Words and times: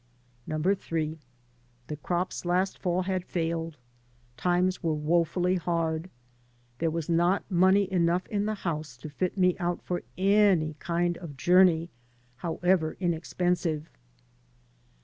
Number 0.47 0.73
three: 0.73 1.19
The 1.85 1.95
crops 1.95 2.43
last 2.43 2.79
fall 2.79 3.03
had 3.03 3.23
failed; 3.23 3.77
times 4.35 4.81
were 4.81 4.95
woefully 4.95 5.57
hard; 5.57 6.09
there 6.79 6.89
was 6.89 7.07
not 7.07 7.43
money 7.51 7.83
enough 7.93 8.25
in 8.25 8.47
the 8.47 8.55
house 8.55 8.97
to 8.97 9.11
fit 9.11 9.37
me 9.37 9.55
out 9.59 9.83
for 9.83 10.01
any 10.17 10.73
kind 10.79 11.19
of 11.19 11.29
a 11.29 11.33
journey, 11.33 11.91
however 12.37 12.97
inexpensive. 12.99 13.91